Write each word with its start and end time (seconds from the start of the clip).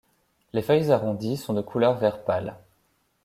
Les 0.53 0.63
feuilles 0.63 0.89
arrondies 0.91 1.37
sont 1.37 1.53
de 1.53 1.61
couleur 1.61 1.93
vert 1.99 2.23
pâle. 2.23 2.57